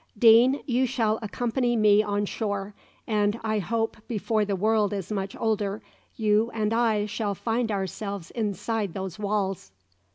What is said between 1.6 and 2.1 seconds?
me